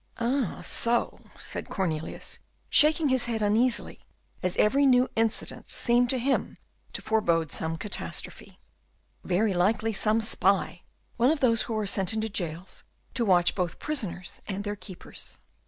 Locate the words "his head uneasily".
3.09-4.03